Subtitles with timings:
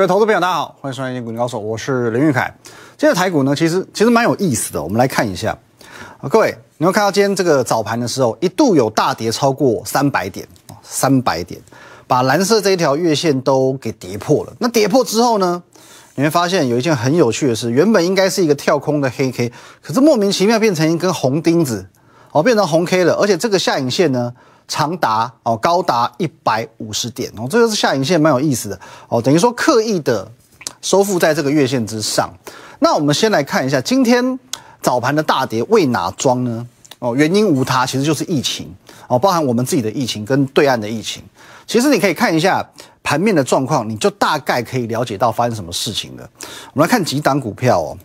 [0.00, 2.50] 各位投资朋友，大家好，欢迎收看《股民高手》，我是林玉凯。
[2.96, 5.54] 今天台股呢，其实其实蛮有意思的，我们来看一下。
[6.18, 10.48] 啊，各位，你会看到今天这个早盘的时候，一度有大跌超过三百点
[10.82, 11.60] 三百点，
[12.06, 14.52] 把蓝色这一条月线都给跌破了。
[14.58, 15.62] 那跌破之后呢，
[16.14, 21.86] 你会发现有一件很有趣的事，原本应该是一个跳空的黑 K，可是莫名其妙变成一根红钉子，
[22.32, 24.32] 哦，变成红 K 了，而且这个下影线呢？
[24.70, 30.30] 长达哦高达一百五十点哦，这个是下影线蛮有意思的哦，等于说刻意的
[30.80, 32.32] 收复在这个月线之上。
[32.78, 34.38] 那我们先来看一下今天
[34.80, 36.64] 早盘的大跌为哪桩呢？
[37.00, 38.72] 哦，原因无他，其实就是疫情
[39.08, 41.20] 哦，包含我们自己的疫情跟对岸的疫情。
[41.66, 42.64] 其实你可以看一下
[43.02, 46.30] 盘面的状况，你就大概可以了解到发生什么事情了。
[46.72, 47.98] 我们来看几档股票哦，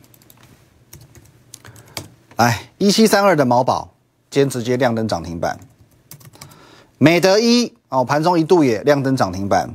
[2.37, 3.91] 来一七三二的毛宝，
[4.31, 5.59] 今天直接亮灯涨停板。
[6.97, 9.69] 美德一哦，盘中一度也亮灯涨停板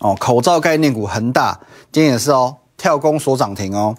[0.00, 0.14] 哦。
[0.20, 1.58] 口罩概念股恒大
[1.90, 3.96] 今天也是哦，跳空锁涨停哦。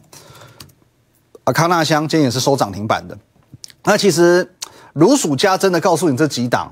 [1.43, 3.17] 啊，康纳香今天也是收涨停板的。
[3.83, 4.53] 那其实
[4.93, 6.71] 如数家珍的告诉你这几档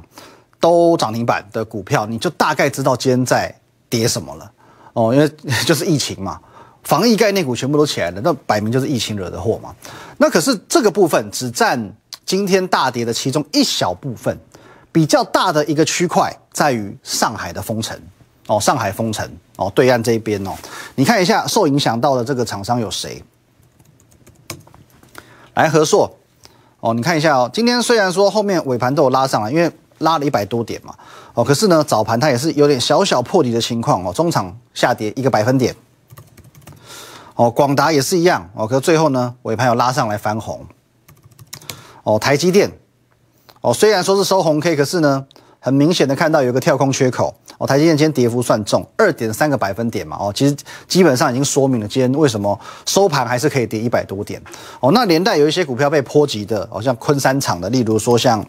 [0.59, 3.53] 都涨停板的股票，你就大概知道今天在
[3.89, 4.52] 跌什么了
[4.93, 5.13] 哦。
[5.13, 5.27] 因为
[5.65, 6.39] 就是疫情嘛，
[6.83, 9.75] 防疫概念股全部都起来了，那摆明就是疫情惹的祸嘛。
[10.17, 11.91] 那可是这个部分只占
[12.23, 14.37] 今天大跌的其中一小部分。
[14.91, 17.99] 比较大的一个区块在于上海的封城。
[18.47, 19.29] 哦，上海封城。
[19.57, 20.51] 哦，对岸这边哦，
[20.95, 23.21] 你看一下受影响到的这个厂商有谁？
[25.53, 26.09] 来和硕。
[26.79, 30.95] 哦，你看一下哦，今天虽然说后面尾盘都有拉上来，因为拉了一百多点嘛。
[31.33, 35.75] 哦，可是呢早盘它也是有点小小破底的情况哦，中场下跌一个百分点。
[37.35, 38.49] 哦，广达也是一样。
[38.55, 40.65] 哦，可是最后呢尾盘有拉上来翻红。
[42.03, 42.71] 哦，台积电。
[43.61, 45.25] 哦，虽然说是收红 K，可是呢，
[45.59, 47.35] 很明显的看到有一个跳空缺口。
[47.57, 50.15] 哦，台积电今天跌幅算重，二点三个百分点嘛。
[50.17, 50.55] 哦，其实
[50.87, 54.42] 基本上已经说明了今天为什么收盘还是可以跌一百多点。
[54.80, 58.42] 哦，那连带有一些股票被波及的，哦，像昆山厂的，例如说像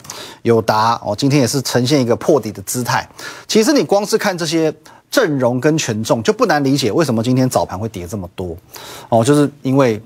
[0.43, 3.05] 友达，哦，今天也是呈现一个破底的姿态。
[3.49, 4.73] 其实你光是看这些
[5.11, 8.57] 阵容跟权重，就不难理解为什么今天早盘会跌这么多。
[9.09, 10.01] 哦，就是因为。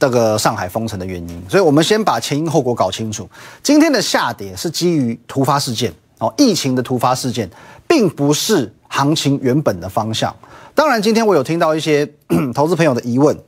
[0.00, 3.28] 这个上海封城的原因，所以我们先把前因后果搞清楚。
[3.62, 7.48] 今天的下跌是基于突发事件哦，疫情的突发事件，
[7.86, 10.34] 并不是行情原本的方向。
[10.74, 12.10] 当然，今天我有听到一些
[12.54, 13.38] 投资朋友的疑问，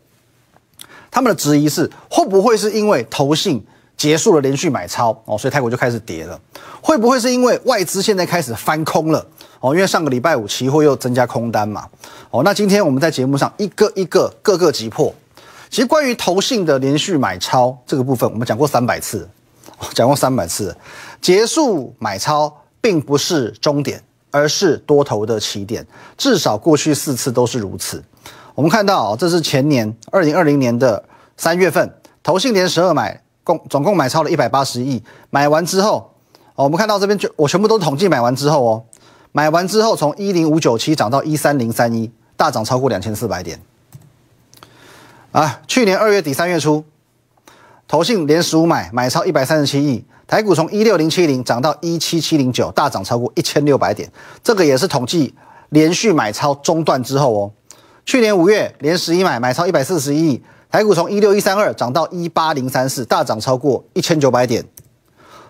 [1.10, 3.64] 他们的质疑是会不会是因为投信
[3.96, 6.38] 结束了连续买超哦，所以泰国就开始跌了？
[6.82, 9.26] 会不会是因为外资现在开始翻空了
[9.60, 9.74] 哦？
[9.74, 11.88] 因为上个礼拜五期货又增加空单嘛
[12.30, 15.14] 哦，那今天我们在节目上一个一个各个击破。
[15.72, 19.26] 其实关于投信的连续买超这个部分，我们讲过三百次，
[19.94, 20.76] 讲过三百次。
[21.18, 25.86] 结束买超并不是终点，而是多头的起点。
[26.18, 28.04] 至少过去四次都是如此。
[28.54, 31.02] 我们看到，这是前年二零二零年的
[31.38, 31.90] 三月份，
[32.22, 35.02] 投信连十二买，共总共买超了一百八十亿。
[35.30, 36.12] 买完之后，
[36.54, 38.84] 我们看到这边就我全部都统计买完之后哦，
[39.32, 43.58] 买完之后从一零五九七涨到一三零三一，大涨超过两千四百点。
[45.32, 46.84] 啊，去年二月底三月初，
[47.88, 54.10] 投信连十五买，买超一百三十七亿，台股从一六零七零涨到一七七零九，大涨超过一千六百点。
[54.42, 55.34] 这个也是统计
[55.70, 57.50] 连续买超中断之后哦。
[58.04, 64.62] 去年五月连十一买，买超一百四十亿，台股从一六一三二涨到一八零三四，大涨超过一千九百点。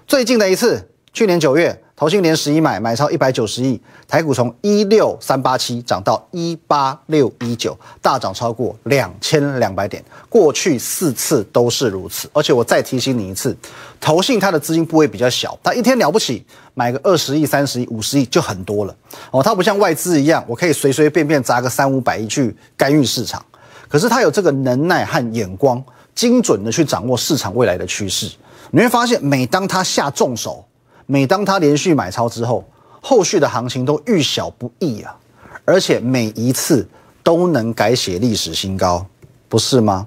[0.07, 1.83] 最近的一次，去年九月。
[2.03, 10.03] 投信连十一买，买超一百九十亿，台股从一六三八七涨到一八六一九，大涨超过两千两百点。
[10.29, 13.57] 过去四次都是如此，而且我再提醒你一次，
[14.01, 18.93] 投信它的资金部位比较小，它一天了不起买个二十亿、三十亿、五十亿就很多了
[19.31, 19.41] 哦。
[19.41, 23.41] 它不像外资一样，我可以随随便便砸个三五百亿去干预市场，
[23.89, 25.81] 可是它有这个能耐和眼光，
[26.17, 28.29] 精准的去掌握市场未来的趋势。
[28.73, 30.65] 你会发现，每当它下重手。
[31.07, 32.65] 每当他连续买超之后，
[33.01, 35.17] 后续的行情都遇小不易啊，
[35.65, 36.89] 而且每一次
[37.23, 39.05] 都能改写历史新高，
[39.49, 40.07] 不是吗？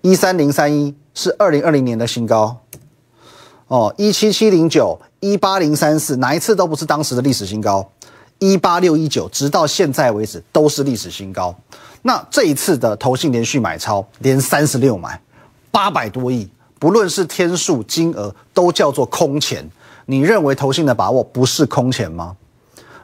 [0.00, 2.56] 一三零三一是二零二零年的新高，
[3.68, 7.90] 哦，一七七零九、一八零三四，哪一次都不是当时的历史新高，
[8.38, 11.54] 一八六一九，直到现在为止都是历史新高。
[12.02, 15.20] 那这一次的投信连续买超，连三十六买，
[15.70, 16.48] 八百多亿，
[16.78, 19.68] 不论是天数、金额，都叫做空前。
[20.10, 22.36] 你认为投信的把握不是空前吗？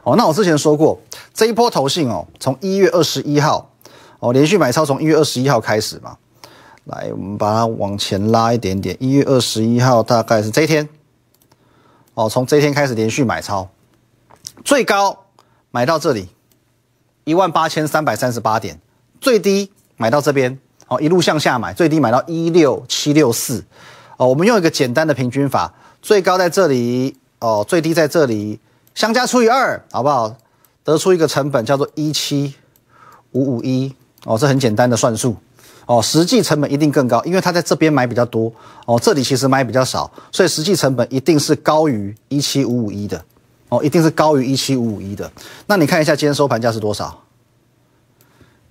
[0.03, 0.99] 哦，那我之前说过，
[1.33, 3.71] 这一波投信哦，从一月二十一号
[4.19, 6.17] 哦，连续买超从一月二十一号开始嘛。
[6.83, 10.89] 来，我们把它往前拉一点点，一月二十一号大概是这一天
[12.13, 13.69] 哦，从这一天开始连续买超，
[14.65, 15.17] 最高
[15.71, 16.27] 买到这里
[17.23, 18.81] 一万八千三百三十八点，
[19.21, 20.59] 最低买到这边，
[20.89, 23.63] 哦，一路向下买，最低买到一六七六四，
[24.17, 28.59] 哦，我们用一个简单的平均法，最高在这里，哦，最低在这里，
[28.93, 30.35] 相加除以二，好不好？
[30.83, 32.53] 得出一个成本叫做一七
[33.31, 33.93] 五五一，
[34.25, 35.35] 哦，这很简单的算术，
[35.85, 38.51] 哦，实际成本一定更高，因为它在这边买比较多，
[38.85, 43.23] 哦，这里其实买比较少，所以实际成本一定是高于一七五五一的。
[43.69, 45.29] 哦，一定是高于一七五五一的。
[45.65, 47.21] 那你看一下今天收盘价是多少？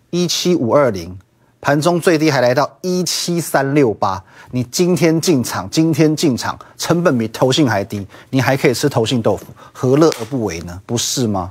[0.09, 1.19] 一七五二零，
[1.67, 4.23] 盘中最低还来到一七三六八。
[4.53, 10.81] 你今天进场，今天进场成本比投信还低，你还可以吃投信豆腐，何乐而不为呢？
[10.87, 11.51] 不是吗？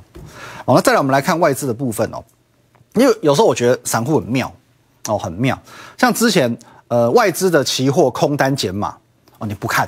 [0.66, 2.24] 好，那再来我们来看外资的部分哦。
[2.94, 4.50] 因为有时候我觉得散户很妙
[5.10, 5.62] 哦，很妙。
[5.98, 6.58] 像之前
[6.88, 8.96] 呃外资的期货空单减码
[9.40, 9.86] 哦，你不看，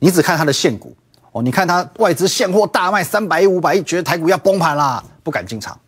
[0.00, 0.92] 你只看它的现股。
[1.30, 5.78] 哦，你看它外资现货大卖三百亿、五百亿，觉得台股要崩盘啦，不敢进场。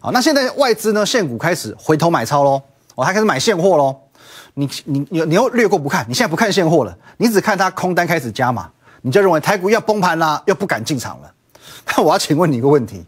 [0.00, 2.60] 好，那现在外资呢，现股开始回头买超喽，
[2.94, 3.96] 哦，他开始买现货喽。
[4.54, 11.32] 你你你你又略过不看，你现在不看现货了，你只看它空单开始加码，你就认为台股要崩盘啦，又不敢进场了。
[11.88, 13.04] 那我要请问你一个问题，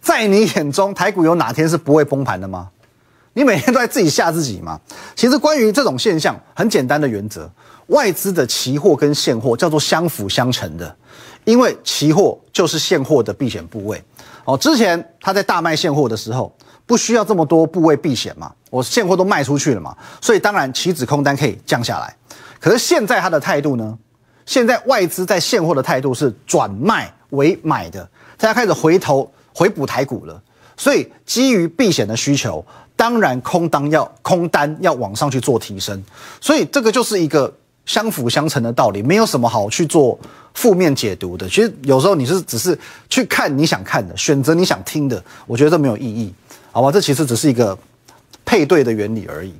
[0.00, 2.68] 在你眼中台股有哪天是不会崩盘的吗？
[3.32, 4.80] 你每天都在自己吓自己吗？
[5.14, 7.48] 其实关于这种现象，很简单的原则，
[7.86, 10.96] 外资的期货跟现货叫做相辅相成的。
[11.44, 14.02] 因为期货就是现货的避险部位，
[14.44, 16.52] 哦，之前他在大卖现货的时候，
[16.90, 22.12] 不需要这么多部位避险嘛，我现货都卖出去了嘛，所以当然期指空单可以降下来。
[22.58, 23.96] 可是现在他的态度呢？
[24.44, 28.02] 现在外资在现货的态度是转卖为买的，
[28.36, 30.42] 大家开始回头回补台股了，
[30.76, 32.66] 所以基于避险的需求，
[32.96, 36.02] 当然空单要空单要往上去做提升，
[36.40, 37.54] 所以这个就是一个。
[37.86, 40.16] 相辅相成的道理，没有什么好去做
[40.54, 41.48] 负面解读的。
[41.48, 42.78] 其实有时候你是只是
[43.08, 46.32] 去看你想看的，选择你想听的，我觉得这没有意义，
[46.72, 46.90] 好吧？
[46.92, 47.76] 这其实只是一个
[48.44, 49.54] 配对的原理而已。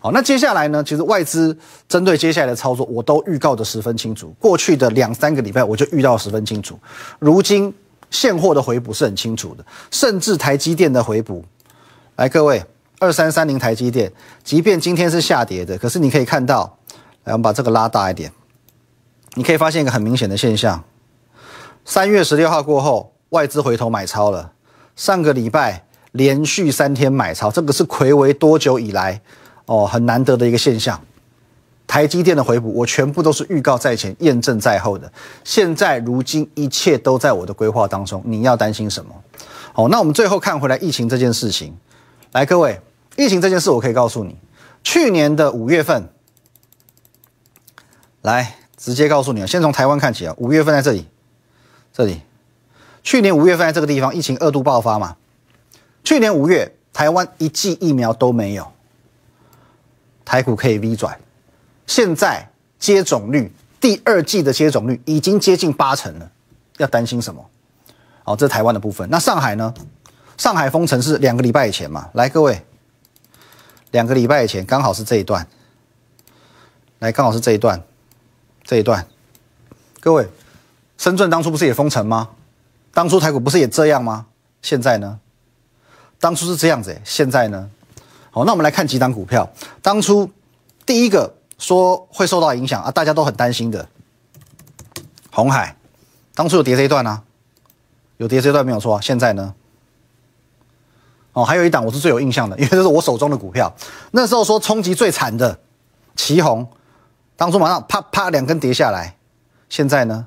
[0.00, 0.82] 好，那接下来呢？
[0.82, 1.56] 其实外资
[1.88, 4.34] 针对接下来的操作，我都预告的十分清楚。
[4.38, 6.78] 过去的两三个礼拜，我就预告十分清楚。
[7.18, 7.72] 如今
[8.10, 11.44] 现货的回补是很清楚的，甚至台积电的回补。
[12.16, 12.64] 来，各位，
[12.98, 14.12] 二三三零台积电，
[14.42, 16.76] 即便今天是下跌的，可是你可以看到。
[17.24, 18.30] 来，我们把这个拉大一点，
[19.34, 20.82] 你可以发现一个很明显的现象：
[21.84, 24.50] 三月十六号过后，外资回头买超了。
[24.96, 29.20] 上个礼拜连续三天买超，这个是魁违多久以来
[29.66, 30.98] 哦很难得的一个现象。
[31.84, 35.12] 台积电的回补，我全部都是预告在前，验证在后的。
[35.44, 39.14] 现在如今一切都在我的规划当中，你要担心什么？
[39.74, 41.76] 好，那我们最后看回来疫情这件事情。
[42.32, 42.80] 来，各位，
[43.16, 44.36] 疫情这件事，我可以告诉你，
[44.82, 46.08] 去年的五月份。
[48.22, 50.34] 来，直接告诉你啊，先从台湾看起啊。
[50.38, 51.06] 五月份在这里，
[51.92, 52.22] 这里，
[53.02, 55.16] 去年五月份在这个地方疫情二度爆发嘛。
[56.04, 58.72] 去年五月，台湾一剂疫苗都没有，
[60.24, 61.18] 台股可以 V 转。
[61.86, 66.30] 现在接种率，第二季的接种率已经接近八成了，
[66.78, 67.44] 要担心什么？
[68.24, 69.08] 好，这是台湾的部分。
[69.10, 69.72] 那上海呢？
[70.36, 72.08] 上海封城是两个礼拜以前嘛。
[72.14, 72.64] 来，各位，
[73.90, 75.46] 两个礼拜以前刚好是这一段，
[77.00, 77.82] 来，刚好是这一段。
[78.64, 79.04] 这一段，
[79.98, 80.26] 各位，
[80.96, 82.30] 深圳当初不是也封城吗？
[82.94, 84.26] 当初台股不是也这样吗？
[84.62, 85.18] 现在呢？
[86.22, 87.68] 当初是这样子，现在呢？
[88.30, 89.50] 好，那我们来看几档股票。
[89.82, 90.30] 当初
[90.86, 93.88] 第一个说会受到影响啊，大家都很担心的，
[95.32, 95.76] 红海，
[96.32, 97.24] 当初有跌这一段啊，
[98.18, 99.02] 有跌这一段没有错。
[99.02, 99.52] 现在呢？
[101.32, 103.74] 哦，还有一档我是最有印象的，因为这是我手中的股票。
[104.12, 105.58] 那时候说冲击最惨的，
[106.14, 106.64] 旗红。
[107.34, 109.16] 当初马上啪啪两根跌下来，
[109.68, 110.26] 现在呢？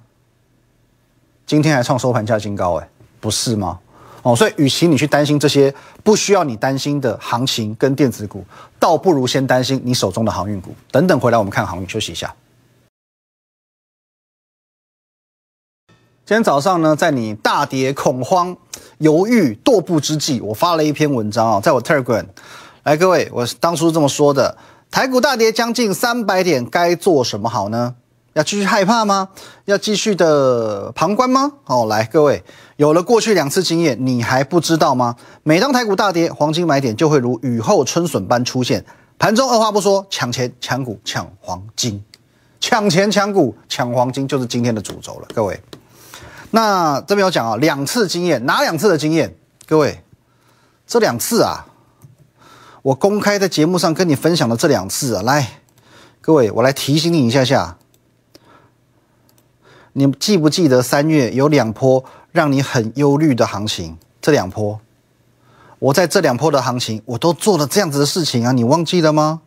[1.46, 2.90] 今天还创收盘价新高，哎，
[3.22, 3.80] 不是吗？
[4.26, 5.72] 哦，所以与其你去担心这些
[6.04, 8.44] 不需要你担心的行情跟电子股，
[8.80, 10.74] 倒不如先担心你手中的航运股。
[10.90, 12.34] 等等回来我们看航运，休息一下。
[16.26, 18.58] 今天早上呢，在你大跌、恐慌、
[18.98, 22.26] 犹豫、踱步之际，我发了一篇文章啊，在我 Telegram。
[22.82, 24.58] 来，各位，我当初这么说的。
[24.90, 27.96] 台股大跌将近三百点，该做什么好呢？
[28.36, 29.30] 要继续害怕吗？
[29.64, 31.54] 要继续的旁观吗？
[31.68, 32.44] 哦，来，各位，
[32.76, 35.16] 有了过去两次经验，你还不知道吗？
[35.44, 38.86] 每当台股大跌，黄金买点就会如雨后春笋般出现。
[39.18, 42.04] 盘中二话不说，抢钱、抢股、抢黄金，
[42.60, 45.28] 抢钱、抢股、抢黄金，就是今天的主轴了。
[45.34, 45.58] 各位，
[46.52, 49.34] 那这边有讲啊，两次经验，哪两次的经验？
[49.66, 50.04] 各位，
[50.86, 51.66] 这两次啊。
[52.82, 55.62] 我公开在节目上跟你分享的这两次啊，来，
[56.20, 57.78] 各位，我来提醒你一下下，
[59.98, 63.98] 你记不记得三月有两波让你很忧虑的行情？
[64.22, 64.78] 这两波，
[65.80, 69.40] 我在这两波的行情，我都做了这样子的事情啊，你忘记了吗？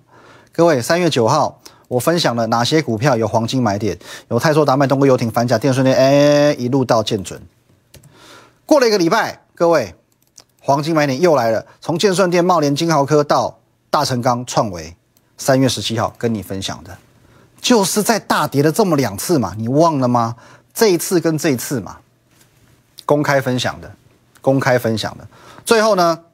[0.51, 3.99] 各位，三月九号我分享了哪些股票有黄金买点？
[4.29, 7.43] 有泰硕、达麦、东哥游艇、反甲、电顺电，哎，一路到建准。
[8.65, 9.95] 过了一个礼拜，各位，
[10.63, 13.59] 黄金买点又来了，从建顺电、茂联、金豪科到
[13.91, 14.97] 大成钢、创维，
[15.37, 16.97] 三月十七号跟你分享的，
[17.61, 20.37] 就是在大跌的这么两次嘛，你忘了吗？
[20.73, 21.99] 这一次跟这一次嘛，
[23.05, 23.93] 公开分享的，
[24.41, 25.27] 公开分享的。
[25.65, 26.25] 最后呢，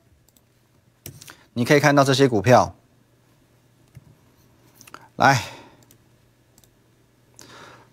[1.54, 2.74] 你可以看到这些股票，
[5.16, 5.42] 来，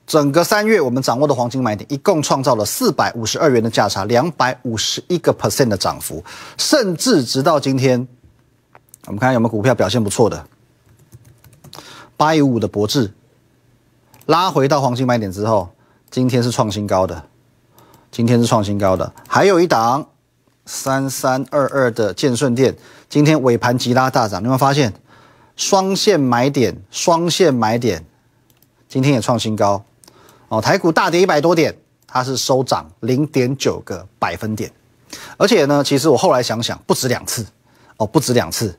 [0.05, 6.21] 整个三月我们掌握的黄金买点，一共创造了四百五十二元的价差，两百五十一个 percent 的涨幅，
[6.57, 8.05] 甚至直到今天，
[9.05, 10.45] 我们看看有没有股票表现不错的，
[12.17, 13.13] 八一五的博智，
[14.25, 15.69] 拉回到黄金买点之后，
[16.09, 17.25] 今天是创新高的，
[18.11, 20.07] 今天是创新高的，还有一档。
[20.63, 22.77] 三三二二的建顺店
[23.09, 24.93] 今天尾盘急拉大涨，你有没有发现
[25.55, 26.77] 双线买点？
[26.91, 28.05] 双线买点，
[28.87, 29.83] 今天也创新高
[30.49, 30.61] 哦。
[30.61, 31.75] 台股大跌一百多点，
[32.05, 34.71] 它是收涨零点九个百分点。
[35.35, 37.43] 而且呢，其实我后来想想，不止两次
[37.97, 38.77] 哦，不止两次。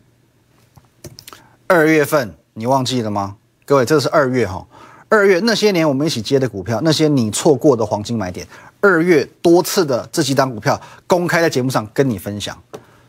[1.66, 3.36] 二月份你忘记了吗？
[3.66, 4.64] 各位，这是二月哈。
[5.12, 8.48] 二月那些年我们一起接的股票，那些你错过的黄金买点。
[8.80, 12.58] 二月多次的这几档股票公开在节目上跟你分享。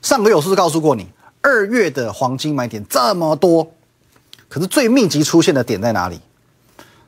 [0.02, 1.08] 上个月我是不是告诉过你，
[1.40, 3.66] 二月的黄金买点这么多，
[4.50, 6.20] 可是最密集出现的点在哪里？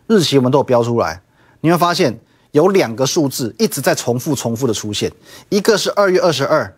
[0.07, 1.21] 日期我们都有标出来。
[1.59, 2.17] 你会发现
[2.51, 5.11] 有两个数字一直在重复、重复的出现，
[5.49, 6.73] 一个是二月二十二，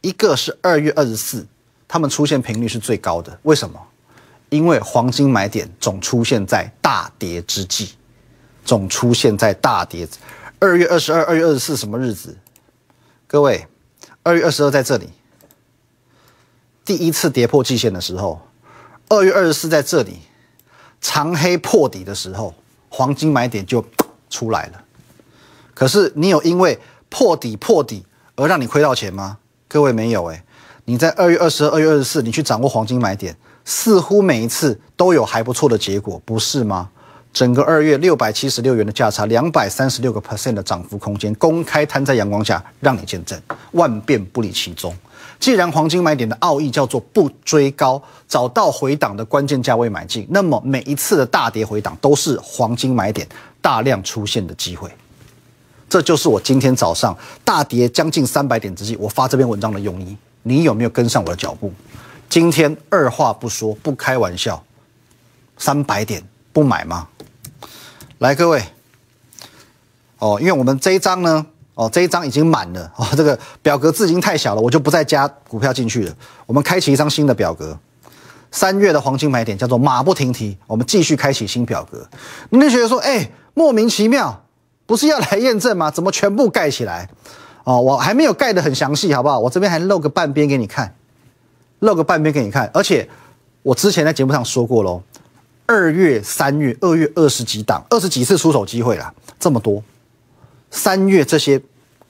[0.00, 1.46] 一个是二月二十四，
[1.86, 3.38] 它们出现频率是最高的。
[3.42, 3.78] 为什么？
[4.50, 7.90] 因为黄金买点总出现在大跌之际，
[8.64, 10.08] 总出现在大跌。
[10.58, 12.36] 二月二十二、二月二十四什么日子？
[13.26, 13.66] 各位，
[14.22, 15.10] 二月二十二在这里，
[16.84, 18.40] 第一次跌破季线的时候；
[19.08, 20.18] 二月二十四在这里，
[21.00, 22.54] 长黑破底的时候，
[22.88, 23.84] 黄金买点就
[24.30, 24.84] 出来了。
[25.74, 26.78] 可是你有因为
[27.08, 29.38] 破底破底而让你亏到钱吗？
[29.68, 30.42] 各位没有诶，
[30.86, 33.36] 你在二月二十二、二月二十四，你去掌握黄金买点，
[33.68, 36.88] 似乎每一次都有还不错的结果，不是吗？
[37.34, 43.38] 整个二月六百七十六元的价差，两百三十六个 percent 的涨幅空间，公开摊在阳光下，让你见证，
[43.72, 44.96] 万变不离其宗。
[45.38, 53.28] 既然黄金买点的奥义叫做不追高，找到回档的关键价位买进，那么每一次的大跌回档都是黄金买点
[53.60, 54.90] 大量出现的机会。
[55.90, 60.16] 这就是我今天早上大跌将近三百点之际，我发这篇文章的用意。
[60.44, 61.70] 你有没有跟上我的脚步？
[62.28, 64.62] 今天二话不说，不开玩笑，
[65.56, 67.08] 三百点不买吗？
[68.18, 68.62] 来，各位，
[70.18, 76.14] 哦，因为我们这一张呢，哦，这一张已经满了，哦， 这个表格字已经太小了，我就不再加股票进去了。
[76.44, 77.78] 我们开启一张新的表格，
[78.50, 82.06] 三月的黄金买点叫做马不停蹄，我们继续开启新表格。
[82.50, 84.44] 你就觉得说，哎，莫名其妙，
[84.84, 85.90] 不是要来验证吗？
[85.90, 87.08] 怎么全部盖起来？
[87.64, 89.38] 哦，我还没有盖得很详细，好不好？
[89.38, 90.94] 我这边还露个半边给你看，
[91.80, 93.08] 露个半边给你看，而且
[93.62, 95.02] 我之前在节目上说过喽。
[95.66, 99.82] 二月、三月、二月二十几档，二十几次出手机会了，这么多。
[100.70, 101.60] 三月这些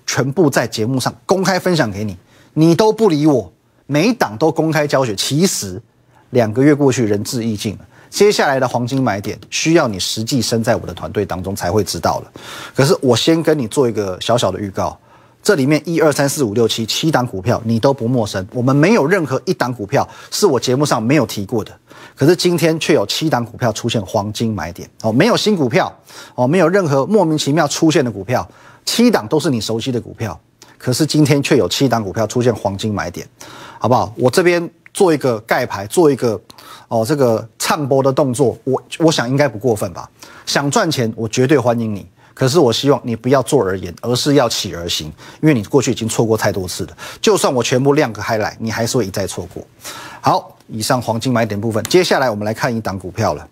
[0.07, 2.17] 全部在节目上公开分享给你，
[2.55, 3.53] 你都不理我，
[3.87, 5.15] 每一档都公开教学。
[5.17, 5.83] 其实
[6.31, 7.87] 两个月过去，仁至义尽了。
[8.09, 12.33] 接下来的黄金买点，需要你实际身在我的团队当中才会知道了。
[12.75, 14.99] 可是我先跟你做一个小小的预告。
[15.49, 21.73] 这里面一二三四五六七七档股票你都不陌生，我们没有任何一档股票是我节目上没有提过的，
[22.15, 25.91] 可是今天却有七档股票出现黄金买点哦，没有新股票
[26.35, 28.47] 哦，没有任何莫名其妙出现的股票，
[28.85, 30.39] 七档都是你熟悉的股票，
[30.77, 33.27] 可是今天却有七档股票出现黄金买点，
[33.79, 34.13] 好不好？
[34.19, 36.39] 我这边做一个盖牌，做一个
[36.89, 40.11] 哦这个唱播的动作，我我想应该不过分吧？
[40.45, 42.07] 想赚钱，我绝对欢迎你。
[42.39, 46.97] 可是我希望你不要坐而言，而是要起而行，因为你过去已经错过太多次了。
[47.21, 49.61] 就算我全部亮个开来，你还是会一再错过。
[50.21, 53.49] 好，以上黄金买点部分，接下来我们来看一档股票了。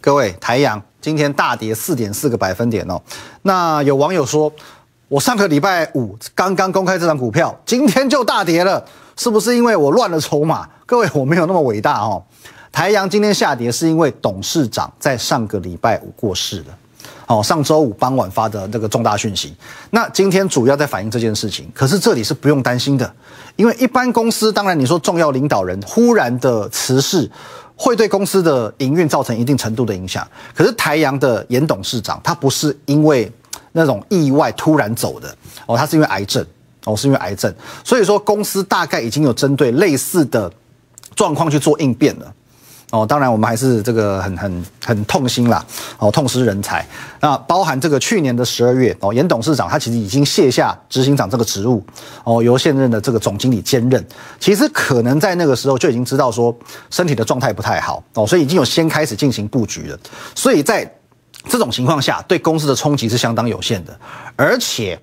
[0.00, 3.02] 各位，台阳今天大跌四点四个百分点哦。
[3.42, 4.52] 那有网友说，
[5.08, 10.68] 我上个礼拜五刚刚公开这档股票，今天就大跌了，是不是因为我乱了筹码？
[10.86, 12.24] 各位，我没有那么伟大哦。
[12.70, 16.78] 台阳今天下跌，是因为董事长在上个礼拜五过世了。
[17.26, 19.54] 哦，上周五傍晚发的那个重大讯息。
[19.90, 23.14] 那今天主要在反映这件事情，可是这里是不用担心的，
[23.56, 27.30] 因为一般公司，当然你说重要领导人忽然的辞世，
[27.76, 30.26] 会对公司的营运造成一定程度的影响。
[30.54, 33.30] 可是台阳的严董事长，他不是因为
[33.72, 35.28] 那种意外突然走的
[35.66, 36.42] 哦，他是因为癌症
[36.84, 40.50] 哦，是因为癌症，所以说公司大概已经有针对类似的
[41.14, 42.34] 状况去做应变了。
[42.90, 45.62] 哦，当然我们还是这个很很很痛心啦，
[45.98, 46.86] 哦，痛失人才。
[47.20, 51.84] 那包含这个去年的十二月，哦，严董事长他其实已经卸下执行长这个职务，
[52.24, 54.02] 哦，由现任的这个总经理兼任。
[54.40, 56.56] 其实可能在那个时候就已经知道说
[56.90, 59.98] 身体的状态不太好，哦，所以已经有先开始进行布局了。
[60.34, 60.90] 所以在
[61.48, 63.98] 这种情况下，对公司的冲击是相当有限的，
[64.34, 64.98] 而且。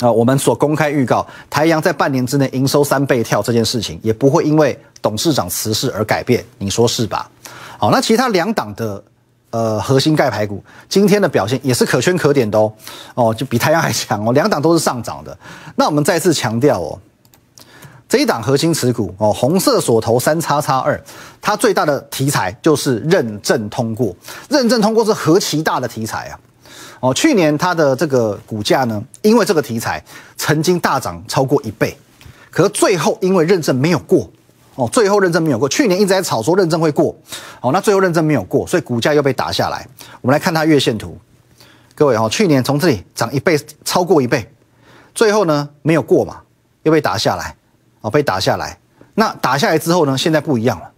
[0.00, 7.28] 啊，我们所公开预告，台阳在半年之内营收三倍跳这件事情，也不会因为董事长辞世而改变，你说是吧？
[7.78, 9.02] 好，那其他两档的
[9.50, 12.72] 呃核心盖排股今天的表现也是可圈可点的哦，
[13.14, 15.36] 哦，就比太阳还强哦，两档都是上涨的。
[15.74, 16.98] 那我们再次强调哦，
[18.08, 21.00] 这一档核心持股哦，红色锁头三叉叉二，
[21.40, 24.14] 它最大的题材就是认证通过，
[24.48, 26.38] 认证通过是何其大的题材啊！
[27.00, 30.02] 哦，去年它的这个股价呢，因为这个题材
[30.36, 31.96] 曾经大涨超过一倍，
[32.50, 34.28] 可是最后因为认证没有过，
[34.74, 37.14] 哦，最后认证没有过，去年一直在炒说认证会过，
[37.60, 39.86] 哦，那最后认证没有过，所以股价又被打下来。
[40.20, 41.16] 我们来看它月线图，
[41.94, 44.50] 各位哦，去年从这里涨一倍，超过一倍，
[45.14, 46.40] 最后呢没有过嘛，
[46.82, 47.54] 又被打下来，
[48.00, 48.76] 哦，被打下来。
[49.14, 50.90] 那打下来之后呢，现在不一样了，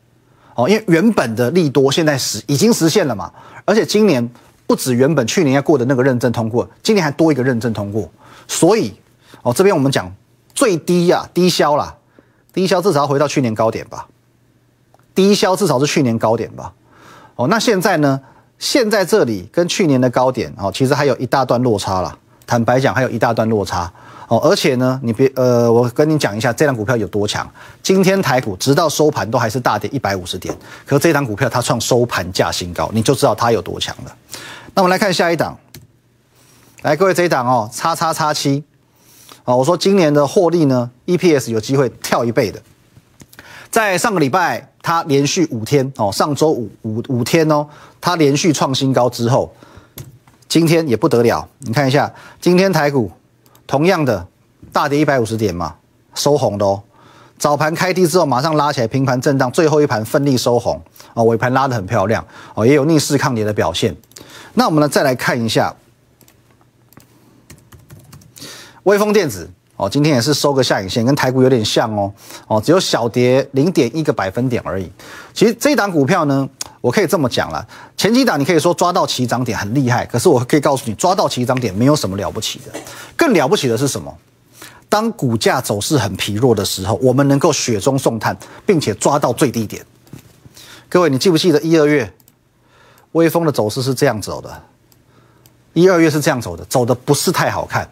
[0.54, 3.30] 哦，因为原本的利多现在实已经实现了嘛，
[3.66, 4.26] 而且今年。
[4.70, 8.08] 不止原本去年要过的那个认证通过，今年还多一个认证通过，
[8.46, 8.94] 所以
[9.42, 10.14] 哦，这边我们讲
[10.54, 11.96] 最低呀，低消啦，
[12.52, 14.06] 低消至少要回到去年高点吧，
[15.12, 16.72] 低消至少是去年高点吧，
[17.34, 18.20] 哦，那现在呢？
[18.60, 23.92] 现在这里跟去年的高点哦，其实还有一大段落差了，坦白讲还有一大段落差。
[24.28, 27.50] 哦，而且呢，你别呃，我跟你讲一下这张股票有多强，
[27.82, 34.16] 今天台股直到收盘都还是大跌一百五十点，可这张股票它创收盘价新高，你就知道它有多强了。
[34.74, 35.58] 那我们来看下一档，
[36.82, 38.62] 来各位这一档哦，叉叉叉七，
[39.44, 42.62] 哦，我说今年的获利呢，EPS 有机会跳一倍的，
[43.70, 47.66] 在上个礼拜它连续五天哦，上周五五五天哦，
[48.00, 49.52] 它连续创新高之后，
[50.48, 53.10] 今天也不得了，你看一下今天台股
[53.66, 54.26] 同样的
[54.72, 55.74] 大跌一百五十点嘛，
[56.14, 56.80] 收红的哦，
[57.36, 60.80] 早盘开低之后马上拉起来平盘震荡，最后一盘奋力收红。
[61.12, 62.24] 哦，尾盘拉得很漂亮。
[62.54, 63.96] 哦，也有逆势抗跌的表现。
[64.54, 65.74] 那我们呢，再来看一下
[68.82, 72.12] 微风电子哦，今天也是收个下影线，跟台股有点像哦
[72.48, 74.90] 哦，只有小跌零点一个百分点而已。
[75.32, 76.48] 其实这一档股票呢，
[76.80, 82.78] 我可以这么讲了，前几档你可以说抓到起涨点很厉害，可是我可以告诉你，抓到起涨点没有什么了不起的，
[83.16, 84.14] 更了不起的是什么？
[84.88, 88.36] 当股价走势很疲弱的时候，我们能够雪中送炭，
[88.66, 89.84] 并且抓到最低点。
[90.88, 92.12] 各位，你记不记得一二月？
[93.12, 94.62] 微风的走势是这样走的，
[95.72, 97.88] 一二月是这样走的，走的不是太好看。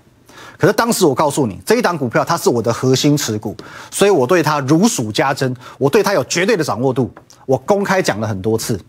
[0.57, 3.57] 可是当时我告诉你，这一档股票它是我的核心持股，
[3.91, 7.11] 所以我对它如数家珍，我对它有绝对的掌握度。
[7.47, 8.81] 我公开讲了很多次，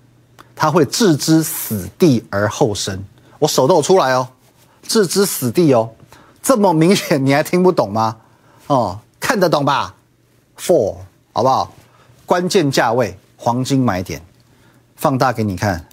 [0.56, 3.04] 它会置之死地而后生。
[3.38, 4.28] 我手都有出来哦，
[4.82, 5.90] 置之死地哦，
[6.42, 8.18] 这么明显你还听不懂吗？
[8.68, 9.96] 哦，看得懂吧
[10.58, 10.96] ？Four
[11.34, 11.72] 好不好？
[12.26, 14.22] 关键价位，黄金买点，
[14.96, 15.86] 放大给你看。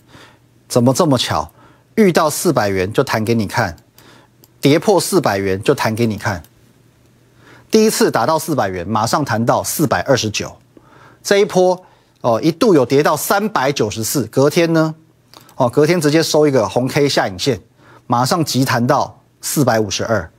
[0.68, 1.50] 怎么这么巧？
[1.94, 3.76] 遇到四百元就弹给你看，
[4.60, 6.42] 跌破四百元就弹给你看。
[7.70, 10.56] 第一次打到四百元，马上弹到四百二十九。
[11.22, 11.84] 这一波
[12.20, 14.94] 哦，一度有跌到三百九十四，隔天呢，
[15.56, 17.60] 哦，隔天直接收一个红 K 下影线，
[18.06, 20.30] 马上急弹到四百五十二。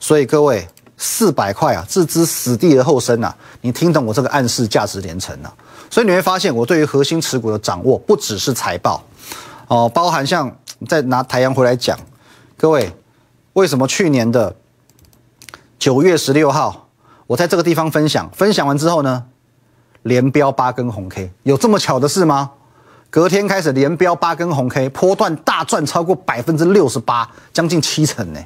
[0.00, 3.34] 所以各位，四百块啊，置之死地而后生啊！
[3.60, 5.52] 你听懂我这个暗示价值连城啊？
[5.90, 9.02] 所以你会发现，我对于核心持股的掌握不只是财报。
[9.68, 11.98] 哦，包含像再拿太阳回来讲，
[12.56, 12.94] 各位，
[13.54, 14.54] 为什么去年的
[15.78, 16.88] 九月十六号，
[17.26, 19.24] 我在这个地方分享，分享完之后呢，
[20.02, 22.50] 连标八根红 K，有这么巧的事吗？
[23.08, 28.40] 隔天开始连标八根红 K，波段大赚超过百分之六十八，将近七成呢。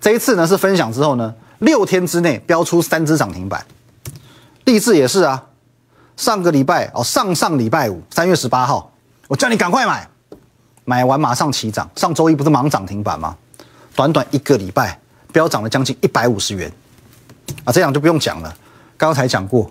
[0.00, 3.64] 这一次呢是分享之后呢，六天之内标出三只涨停板，
[4.64, 5.46] 励志也是啊，
[6.16, 8.92] 上个礼拜哦，上上礼拜五三月十八号，
[9.28, 10.06] 我叫你赶快买。
[10.86, 13.36] 买完马上起涨，上周一不是忙涨停板吗？
[13.94, 14.98] 短短一个礼拜，
[15.32, 16.72] 飙涨了将近一百五十元，
[17.64, 18.56] 啊，这样就不用讲了。
[18.96, 19.68] 刚才讲过，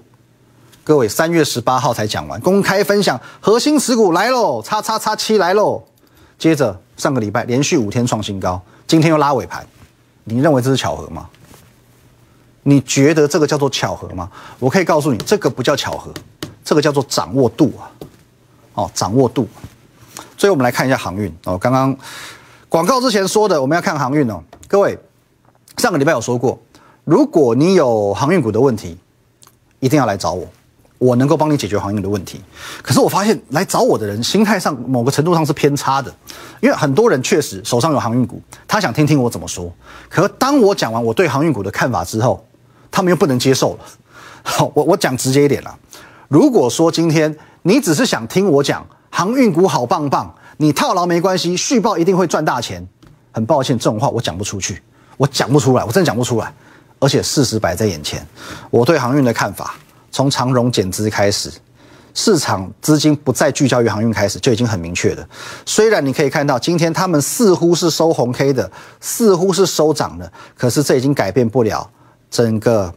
[0.83, 5.81] 各位三月十八号才讲完，公开分享核心持股来喽，叉叉叉七来喽。
[6.37, 9.65] 接着上个礼拜连续五天创新高，今天又拉尾盘，
[10.25, 11.29] 你认为这是巧合吗？
[12.63, 14.29] 你觉得这个叫做巧合吗？
[14.59, 16.11] 我可以告诉你，这个不叫巧合，
[16.63, 17.87] 这个叫做掌握度啊，
[18.73, 19.47] 哦，掌握度。
[20.37, 21.95] 所以我们来看一下航运哦，刚刚
[22.69, 24.43] 广告之前说的，我们要看航运哦。
[24.67, 24.97] 各位，
[25.77, 26.59] 上个礼拜有说过，
[27.03, 28.97] 如果你有航运股的问题，
[29.79, 30.47] 一定要来找我，
[30.97, 32.41] 我能够帮你解决航运的问题。
[32.81, 36.13] 可是我发现来找我的人，心态上某个程度上是偏差的，
[36.61, 39.71] 因为很多人确实手上有航运股，他想听听我怎么说。
[40.09, 42.45] 可当我讲完我对航运股的看法之后，
[42.91, 43.79] 他们又不能接受了。
[44.43, 45.77] 好，我我讲直接一点了。
[46.27, 48.85] 如果说今天你只是想听我讲
[49.15, 52.85] 航运股好棒棒，你套牢没关系，续报一定会赚大钱。
[53.31, 54.83] 很抱歉，这种话我讲不出去，
[55.15, 56.53] 我讲不出来，我真的讲不出来。
[56.99, 58.27] 而且事实摆在眼前，
[58.69, 59.75] 我对航运的看法，
[60.11, 61.49] 从长荣减资开始，
[62.13, 65.25] 市场资金不再聚焦于航运开始，就已经很明确了。
[65.65, 71.89] 虽然你可以看到今天他们似乎是收红 K 的，似乎是收涨的，可是这已经改变不了
[72.29, 72.93] 整个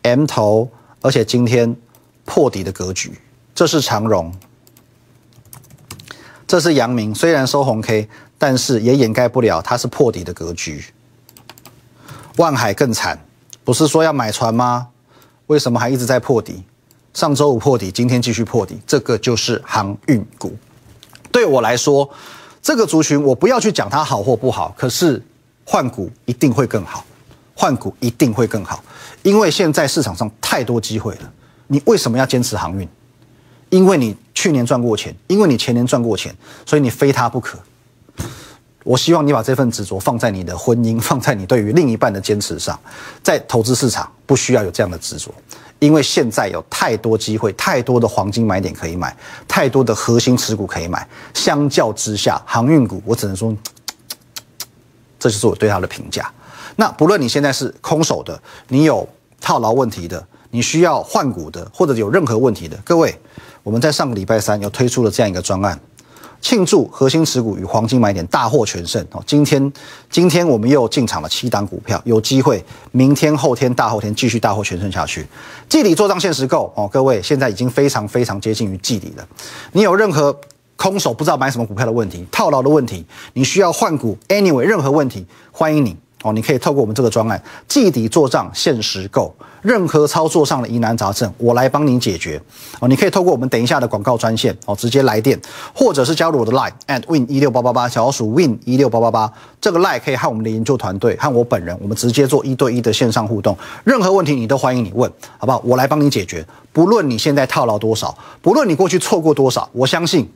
[0.00, 0.66] M 头，
[1.02, 1.76] 而且今天
[2.24, 3.12] 破底的格局。
[3.54, 4.34] 这是长荣，
[6.50, 10.84] 这是阳明，虽然收红 K，但是也掩盖不了它是破底的格局。
[12.38, 13.16] 万海更惨。
[13.62, 14.88] 不是说要买船吗？
[15.46, 16.64] 为什么还一直在破底？
[17.14, 20.52] 上周五破底，今天继续破底，这个就是航运股。
[21.30, 22.10] 对我来说，
[22.60, 25.22] 这个族群我不要去讲它好或不好，可是
[25.64, 27.04] 换股一定会更好，
[27.54, 28.82] 换股一定会更好，
[29.22, 31.32] 因为现在市场上太多机会了。
[31.68, 32.88] 你为什么要坚持航运？
[33.70, 36.34] 因为你去年赚过钱，因为你前年赚过钱，
[36.66, 37.58] 所以你非它不可。
[38.82, 42.78] 我希望你把这份执着放在你的婚姻， 放在你对于另一半的坚持上。
[43.22, 45.30] 在投资市场不需要有这样的执着，
[45.78, 49.14] 因为现在有太多机会，太多的黄金买点可以买，
[49.46, 51.06] 太多的核心持股可以买。
[51.34, 53.54] 相较之下，航运股我只能说，
[55.18, 56.32] 这就是我对它的评价。
[56.76, 59.06] 那不论你现在是空手的，你有
[59.42, 63.14] 套牢问题的，你需要换股的，或者有任何问题的，各位，
[63.62, 65.78] 我们在上个礼拜三又推出了这样一个专案。
[66.42, 69.22] 庆祝核心持股与黄金买点大获全胜哦！
[69.26, 69.70] 今天，
[70.08, 75.26] 今天我们又进场了七档股票，有机会明天、后天、大后天继续大获全胜下去。
[75.68, 79.28] 季底做账限时购哦，各位现在已经非常非常接近于季底了。
[79.72, 80.34] 你有任何
[80.76, 85.94] 空手不知道买什么股票的问题、套牢的问题，你需要换股，anyway 任何问题，欢迎你。
[86.22, 92.40] 哦，你可以透过我们这个专案季底做账限时购，任何操作上的疑难杂症，我来帮你解决。
[92.78, 95.40] 哦，你可以透过我们等一下的广告专线哦，直接来电，
[95.74, 105.62] 或者是加入我的 Line at win 一六八八八小老鼠 win 一六八八八，这个 Line 可以和我们的研究团队和我本人，我们直接做一对一的线上互动，任何问题你都欢迎你问，好不好？
[105.64, 106.46] 我来帮你解决。
[106.72, 110.30] 不论你现在套牢多少，不论你过去错过多少，我相信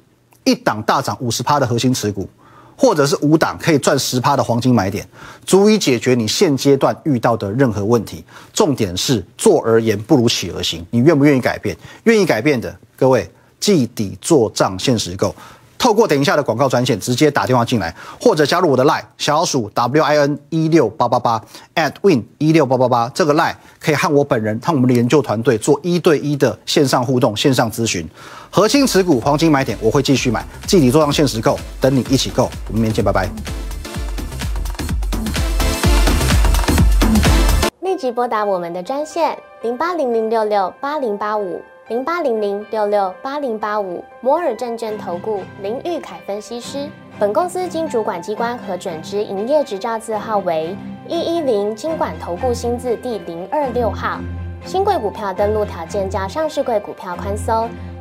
[0.44, 2.26] 一档大涨五十趴的核心持股。
[2.76, 5.06] 或者是五档可以赚十趴的黄金买点，
[5.46, 8.24] 足以解决你现阶段遇到的任何问题。
[8.52, 11.76] 重点是做而言不如起而行，你愿不愿意改变？
[12.04, 15.34] 愿意改变的各位，记底做账限时购。
[15.76, 21.38] 透过等一下的广告专线直接打电话进来，或者加入我的 line 小鼠 w i n 一六八八八
[21.74, 28.08] at win 一六八八八这个 line 可以和我本人和我们的研究团队做一对一的线上互动、线上咨询。
[28.56, 32.48] 核心持股黄金买点，我会继续买，记底做上限时购，等你一起购。
[32.68, 33.28] 我们明天见，拜拜。
[37.80, 41.60] 立即拨打我们的专线零八零零六六八零八五。
[41.88, 46.88] 零八零零六六八零八五摩尔证券投顾林玉凯分析师，
[47.18, 50.76] 本公司经主管机关核准之营业执照字号为
[51.08, 54.20] 一一零金管投顾新字第零二六号。
[54.64, 57.68] 新贵股票登录条件较上市贵股票宽松，